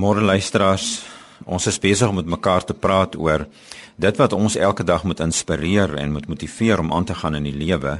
Môre 0.00 0.22
luisteraars, 0.24 1.02
ons 1.44 1.66
is 1.68 1.76
besig 1.80 2.08
om 2.08 2.16
met 2.16 2.28
mekaar 2.30 2.64
te 2.64 2.72
praat 2.72 3.16
oor 3.20 3.42
dit 4.00 4.20
wat 4.20 4.32
ons 4.32 4.54
elke 4.56 4.84
dag 4.86 5.02
moet 5.04 5.20
inspireer 5.20 5.92
en 6.00 6.14
moet 6.14 6.28
motiveer 6.30 6.80
om 6.80 6.92
aan 6.96 7.04
te 7.04 7.16
gaan 7.18 7.36
in 7.36 7.44
die 7.44 7.56
lewe. 7.56 7.98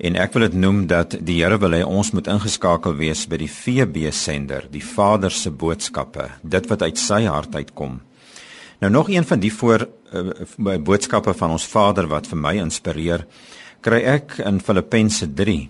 En 0.00 0.18
ek 0.18 0.34
wil 0.34 0.48
dit 0.48 0.56
noem 0.58 0.80
dat 0.90 1.14
die 1.20 1.36
Here 1.38 1.60
wil 1.62 1.76
hê 1.76 1.84
ons 1.86 2.10
moet 2.16 2.26
ingeskakel 2.32 2.96
wees 2.98 3.26
by 3.30 3.38
die 3.44 3.50
VB 3.52 4.10
sender, 4.16 4.66
die 4.72 4.82
Vader 4.82 5.30
se 5.30 5.52
boodskappe, 5.54 6.26
dit 6.42 6.66
wat 6.72 6.82
uit 6.82 6.98
sy 6.98 7.22
hart 7.28 7.54
uitkom. 7.54 8.00
Nou 8.82 8.90
nog 8.90 9.12
een 9.12 9.28
van 9.28 9.38
die 9.44 9.52
voor 9.54 9.86
uh, 9.86 10.76
boodskappe 10.82 11.36
van 11.36 11.54
ons 11.54 11.68
Vader 11.68 12.10
wat 12.10 12.26
vir 12.32 12.42
my 12.42 12.56
inspireer, 12.64 13.28
kry 13.84 14.02
ek 14.18 14.40
in 14.42 14.58
Filippense 14.58 15.30
3. 15.30 15.60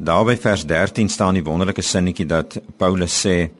Daarby 0.00 0.40
vers 0.40 0.66
13 0.66 1.12
staan 1.12 1.38
die 1.38 1.46
wonderlike 1.46 1.84
sinnetjie 1.84 2.26
dat 2.26 2.58
Paulus 2.80 3.22
sê 3.22 3.52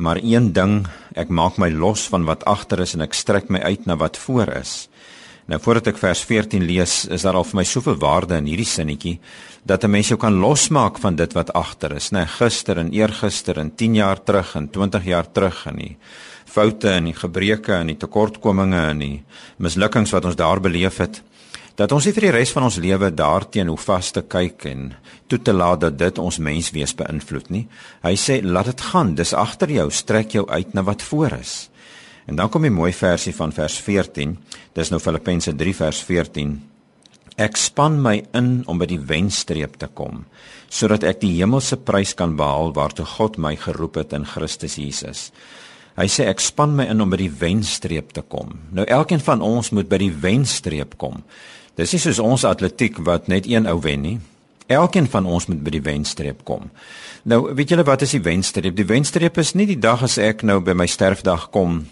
Maar 0.00 0.16
een 0.24 0.52
ding, 0.56 0.86
ek 1.12 1.28
maak 1.28 1.58
my 1.60 1.68
los 1.68 2.06
van 2.08 2.24
wat 2.24 2.46
agter 2.48 2.80
is 2.80 2.94
en 2.96 3.04
ek 3.04 3.16
strek 3.16 3.50
my 3.52 3.60
uit 3.60 3.84
na 3.84 3.98
wat 4.00 4.16
voor 4.16 4.48
is. 4.56 4.88
Nou 5.50 5.58
voordat 5.60 5.90
ek 5.90 5.98
vers 6.00 6.22
14 6.24 6.64
lees, 6.64 6.94
is 7.12 7.26
daar 7.26 7.36
al 7.36 7.44
vir 7.44 7.58
my 7.58 7.64
soveel 7.68 7.98
waarde 8.00 8.38
in 8.40 8.48
hierdie 8.48 8.68
sinnetjie 8.68 9.18
dat 9.66 9.84
'n 9.84 9.90
mens 9.90 10.08
jou 10.08 10.16
kan 10.16 10.40
losmaak 10.40 10.98
van 10.98 11.16
dit 11.16 11.32
wat 11.32 11.52
agter 11.52 11.92
is, 11.92 12.10
né? 12.12 12.18
Nee, 12.18 12.26
gister 12.26 12.78
en 12.78 12.90
eergister 12.92 13.58
en 13.58 13.74
10 13.74 13.94
jaar 13.94 14.22
terug 14.22 14.54
en 14.54 14.70
20 14.70 15.04
jaar 15.04 15.32
terug 15.32 15.66
en 15.66 15.76
die 15.76 15.96
foute 16.46 16.88
en 16.88 17.04
die 17.04 17.14
gebreke 17.14 17.72
en 17.72 17.86
die 17.86 17.96
tekortkominge 17.96 18.88
en 18.90 18.98
die 18.98 19.22
mislukkings 19.58 20.12
wat 20.12 20.24
ons 20.24 20.36
daar 20.36 20.60
beleef 20.60 20.96
het 20.96 21.22
dat 21.80 21.92
ons 21.96 22.04
nie 22.04 22.12
vir 22.12 22.26
die 22.26 22.34
res 22.34 22.50
van 22.52 22.66
ons 22.66 22.76
lewe 22.82 23.08
daarteen 23.16 23.70
hoe 23.72 23.80
vas 23.80 24.10
te 24.12 24.20
kyk 24.20 24.66
en 24.68 24.90
toe 25.32 25.38
te 25.40 25.54
laat 25.56 25.80
dat 25.86 25.96
dit 25.96 26.18
ons 26.20 26.38
menswees 26.44 26.92
beïnvloed 26.98 27.48
nie. 27.54 27.62
Hy 28.04 28.12
sê 28.20 28.40
laat 28.44 28.68
dit 28.68 28.82
gaan, 28.90 29.14
dis 29.16 29.32
agter 29.32 29.72
jou, 29.72 29.86
strek 29.88 30.36
jou 30.36 30.44
uit 30.50 30.74
na 30.76 30.84
wat 30.84 31.00
voor 31.08 31.38
is. 31.38 31.70
En 32.28 32.36
dan 32.36 32.50
kom 32.52 32.66
die 32.68 32.74
mooi 32.74 32.92
versie 32.92 33.32
van 33.32 33.54
vers 33.56 33.78
14. 33.80 34.36
Dis 34.76 34.92
nou 34.92 35.00
Filippense 35.00 35.54
3 35.56 35.74
vers 35.80 36.02
14. 36.04 36.52
Ek 37.40 37.56
span 37.56 37.96
my 38.04 38.18
in 38.36 38.50
om 38.68 38.78
by 38.78 38.90
die 38.90 39.00
wenstreep 39.00 39.80
te 39.80 39.88
kom 39.88 40.26
sodat 40.70 41.02
ek 41.02 41.16
die 41.24 41.32
hemelse 41.40 41.80
prys 41.82 42.12
kan 42.14 42.36
behaal 42.38 42.70
waartoe 42.76 43.02
God 43.16 43.40
my 43.42 43.56
geroep 43.58 43.96
het 43.98 44.12
in 44.14 44.22
Christus 44.22 44.76
Jesus. 44.78 45.30
Hy 45.98 46.06
sê 46.06 46.28
ek 46.30 46.38
span 46.38 46.76
my 46.78 46.86
in 46.92 47.02
om 47.02 47.10
by 47.10 47.18
die 47.18 47.32
wenstreep 47.40 48.12
te 48.14 48.22
kom. 48.22 48.52
Nou 48.70 48.84
elkeen 48.86 49.18
van 49.24 49.42
ons 49.42 49.72
moet 49.74 49.90
by 49.90 49.98
die 49.98 50.12
wenstreep 50.14 50.94
kom. 51.02 51.24
Dis 51.78 51.92
nie 51.92 52.02
soos 52.02 52.18
ons 52.18 52.44
atletiek 52.44 52.98
wat 53.06 53.28
net 53.28 53.46
een 53.46 53.68
ou 53.70 53.78
wen 53.80 54.02
nie. 54.02 54.18
Elkeen 54.70 55.08
van 55.10 55.26
ons 55.26 55.46
moet 55.50 55.62
by 55.62 55.70
die 55.74 55.82
wenstreep 55.82 56.44
kom. 56.44 56.70
Nou, 57.22 57.54
weet 57.54 57.72
julle 57.74 57.84
wat 57.84 58.02
is 58.02 58.14
die 58.14 58.22
wenstreep? 58.22 58.76
Die 58.76 58.86
wenstreep 58.86 59.38
is 59.38 59.54
nie 59.54 59.66
die 59.66 59.78
dag 59.78 60.02
as 60.02 60.18
ek 60.18 60.42
nou 60.46 60.60
by 60.64 60.76
my 60.78 60.86
sterfdag 60.86 61.50
kom 61.50 61.82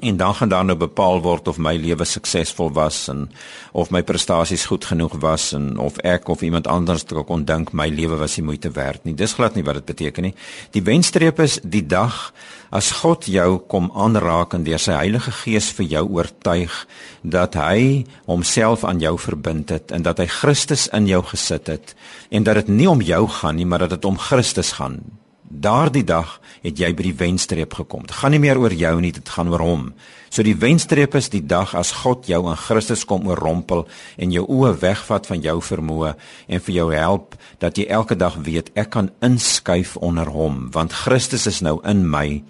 en 0.00 0.16
dan 0.16 0.34
gaan 0.34 0.48
daar 0.48 0.64
nou 0.64 0.76
bepaal 0.78 1.20
word 1.20 1.48
of 1.48 1.58
my 1.58 1.76
lewe 1.76 2.04
suksesvol 2.04 2.72
was 2.72 3.08
en 3.08 3.28
of 3.72 3.90
my 3.90 4.02
prestasies 4.02 4.66
goed 4.66 4.84
genoeg 4.84 5.18
was 5.20 5.52
en 5.52 5.78
of 5.78 5.98
ek 5.98 6.28
of 6.28 6.42
iemand 6.42 6.66
anders 6.66 7.04
dalk 7.04 7.26
kon 7.28 7.44
dink 7.44 7.72
my 7.72 7.88
lewe 7.88 8.16
was 8.20 8.36
nie 8.36 8.46
moeite 8.46 8.70
werd 8.76 9.04
nie. 9.04 9.14
Dis 9.14 9.36
glad 9.38 9.54
nie 9.54 9.64
wat 9.64 9.80
dit 9.80 9.90
beteken 9.92 10.30
nie. 10.30 10.34
Die 10.72 10.82
wenstreep 10.82 11.40
is 11.40 11.58
die 11.62 11.84
dag 11.86 12.32
as 12.70 12.90
God 13.02 13.26
jou 13.26 13.58
kom 13.68 13.90
aanraak 13.94 14.54
en 14.54 14.64
deur 14.64 14.80
sy 14.80 14.96
Heilige 14.96 15.32
Gees 15.42 15.70
vir 15.78 15.88
jou 15.94 16.04
oortuig 16.18 16.74
dat 17.22 17.58
hy 17.58 18.04
homself 18.30 18.84
aan 18.84 19.02
jou 19.02 19.16
verbind 19.18 19.70
het 19.74 19.92
en 19.92 20.06
dat 20.06 20.22
hy 20.22 20.28
Christus 20.30 20.88
in 20.96 21.08
jou 21.10 21.22
gesit 21.32 21.68
het 21.68 21.94
en 22.30 22.46
dat 22.46 22.62
dit 22.62 22.76
nie 22.80 22.88
om 22.90 23.02
jou 23.02 23.26
gaan 23.40 23.58
nie, 23.58 23.66
maar 23.66 23.84
dat 23.84 23.98
dit 23.98 24.04
om 24.04 24.18
Christus 24.18 24.72
gaan. 24.78 25.00
Daardie 25.50 26.04
dag 26.06 26.36
het 26.62 26.78
jy 26.78 26.92
by 26.94 27.08
die 27.08 27.16
wenstreep 27.18 27.74
gekom. 27.74 28.04
Dit 28.06 28.14
gaan 28.20 28.30
nie 28.30 28.38
meer 28.38 28.58
oor 28.60 28.70
jou 28.70 28.92
nie, 29.02 29.10
dit 29.10 29.32
gaan 29.34 29.50
oor 29.50 29.64
hom. 29.64 29.88
So 30.30 30.44
die 30.46 30.54
wenstreep 30.54 31.16
is 31.18 31.26
die 31.32 31.42
dag 31.42 31.72
as 31.74 31.90
God 32.04 32.28
jou 32.30 32.44
in 32.46 32.58
Christus 32.60 33.02
kom 33.02 33.26
oorrompel 33.26 33.82
en 34.14 34.30
jou 34.30 34.44
oë 34.46 34.76
wegvat 34.78 35.26
van 35.26 35.42
jou 35.42 35.56
vermoë 35.58 36.14
en 36.46 36.62
vir 36.62 36.76
jou 36.76 36.86
help 36.94 37.34
dat 37.58 37.80
jy 37.80 37.88
elke 37.90 38.14
dag 38.14 38.38
weet 38.46 38.70
ek 38.78 38.92
kan 38.94 39.10
inskuif 39.26 39.96
onder 39.98 40.30
hom 40.30 40.68
want 40.70 40.94
Christus 41.02 41.48
is 41.50 41.58
nou 41.66 41.80
in 41.82 42.06
my 42.06 42.44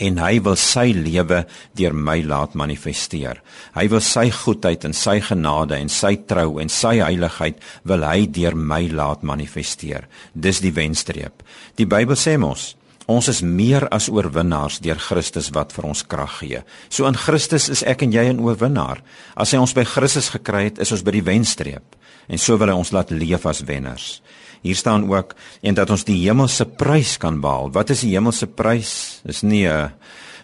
en 0.00 0.18
hy 0.18 0.40
wil 0.44 0.56
sy 0.56 0.90
lewe 0.96 1.44
deur 1.76 1.94
my 1.94 2.18
laat 2.24 2.56
manifesteer. 2.58 3.42
Hy 3.76 3.86
wil 3.92 4.02
sy 4.04 4.30
goedheid 4.34 4.84
en 4.88 4.96
sy 4.96 5.18
genade 5.20 5.76
en 5.76 5.92
sy 5.92 6.16
trou 6.30 6.58
en 6.62 6.72
sy 6.72 6.96
heiligheid 7.02 7.60
wil 7.88 8.04
hy 8.08 8.26
deur 8.26 8.56
my 8.56 8.86
laat 8.88 9.22
manifesteer. 9.22 10.08
Dis 10.34 10.62
die 10.64 10.74
wenstreep. 10.76 11.44
Die 11.76 11.88
Bybel 11.88 12.16
sê 12.16 12.38
mos 12.40 12.74
Ons 13.10 13.26
is 13.26 13.40
meer 13.42 13.88
as 13.90 14.06
oorwinnaars 14.06 14.76
deur 14.84 15.00
Christus 15.02 15.48
wat 15.56 15.72
vir 15.74 15.88
ons 15.88 16.04
krag 16.06 16.36
gee. 16.44 16.60
So 16.94 17.08
in 17.08 17.18
Christus 17.18 17.66
is 17.72 17.82
ek 17.82 18.04
en 18.06 18.12
jy 18.12 18.30
'n 18.30 18.38
oorwinnaar. 18.38 19.02
As 19.34 19.50
hy 19.50 19.58
ons 19.58 19.74
by 19.74 19.84
Christus 19.84 20.28
gekry 20.30 20.64
het, 20.64 20.78
is 20.78 20.92
ons 20.92 21.02
by 21.02 21.10
die 21.10 21.26
wenstreep 21.26 21.96
en 22.28 22.38
so 22.38 22.56
wil 22.56 22.68
hy 22.68 22.74
ons 22.74 22.92
laat 22.92 23.10
leef 23.10 23.46
as 23.46 23.64
wenners. 23.66 24.20
Hier 24.60 24.76
staan 24.76 25.08
ook 25.08 25.34
en 25.60 25.74
dat 25.74 25.90
ons 25.90 26.04
die 26.04 26.18
hemelse 26.20 26.64
prys 26.64 27.16
kan 27.20 27.40
behaal. 27.40 27.70
Wat 27.72 27.90
is 27.90 28.04
die 28.04 28.12
hemelse 28.12 28.46
prys? 28.46 29.20
Dis 29.24 29.42
nie 29.42 29.66
'n 29.68 29.92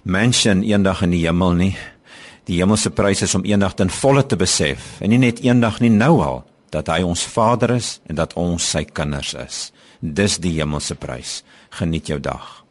mansion 0.02 0.62
eendag 0.62 1.02
in 1.02 1.10
die 1.10 1.26
hemel 1.26 1.52
nie. 1.52 1.76
Die 2.44 2.58
hemelse 2.58 2.90
prys 2.90 3.22
is 3.22 3.34
om 3.34 3.44
eendag 3.44 3.74
ten 3.74 3.90
volle 3.90 4.26
te 4.26 4.36
besef 4.36 5.00
en 5.00 5.10
nie 5.10 5.18
net 5.18 5.40
eendag 5.40 5.80
nie 5.80 5.90
nou 5.90 6.22
al 6.22 6.44
dat 6.70 6.86
hy 6.86 7.02
ons 7.02 7.24
Vader 7.24 7.70
is 7.70 8.00
en 8.06 8.14
dat 8.14 8.34
ons 8.34 8.70
sy 8.70 8.84
kinders 8.84 9.34
is. 9.34 9.72
Dis 10.00 10.38
die 10.38 10.60
hemelse 10.60 10.94
prys. 10.94 11.42
Geniet 11.70 12.06
jou 12.06 12.20
dag. 12.20 12.65